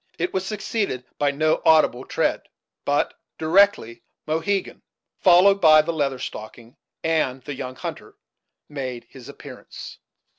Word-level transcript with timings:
It 0.17 0.33
was 0.33 0.43
succeeded 0.47 1.05
by 1.19 1.29
no 1.29 1.61
audible 1.63 2.05
tread; 2.05 2.47
but 2.85 3.13
directly 3.37 4.01
Mohegan, 4.25 4.81
followed 5.19 5.61
by 5.61 5.83
the 5.83 5.93
Leather 5.93 6.17
Stocking 6.17 6.75
and 7.03 7.43
the 7.43 7.53
young 7.53 7.75
hunter, 7.75 8.17
made 8.67 9.05
his 9.11 9.29
appearance. 9.29 9.99